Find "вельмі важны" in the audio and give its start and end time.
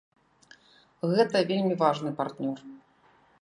1.51-2.15